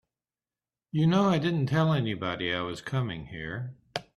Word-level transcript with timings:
You 0.91 1.05
know 1.05 1.29
I 1.29 1.37
didn't 1.37 1.67
tell 1.67 1.93
anybody 1.93 2.51
I 2.51 2.61
was 2.61 2.81
coming 2.81 3.27
here. 3.27 3.77